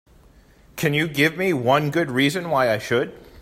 [0.77, 3.15] Can you give me one good reason why I should?